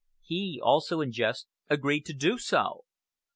[0.23, 2.85] He, also in jest, agreed to do so.